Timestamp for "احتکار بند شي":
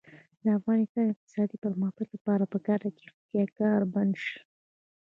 3.39-4.37